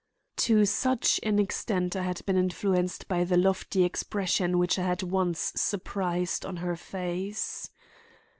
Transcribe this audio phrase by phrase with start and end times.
[0.37, 5.03] To such an extent had I been influenced by the lofty expression which I had
[5.03, 7.69] once surprised on her face.